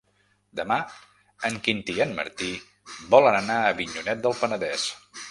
Demà 0.59 0.75
en 1.49 1.59
Quintí 1.67 1.95
i 1.99 2.01
en 2.05 2.15
Martí 2.19 2.47
volen 3.11 3.37
anar 3.41 3.57
a 3.57 3.67
Avinyonet 3.75 4.25
del 4.25 4.35
Penedès. 4.41 4.87